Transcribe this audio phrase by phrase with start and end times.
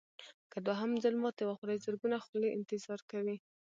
[0.51, 3.37] که دوهم ځل ماتې وخورئ زرګونه خولې انتظار کوي.